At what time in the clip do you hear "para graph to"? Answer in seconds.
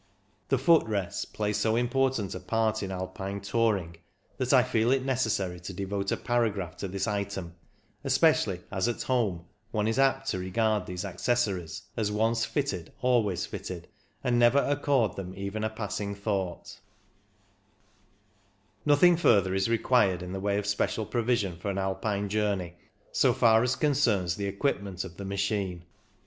6.17-6.87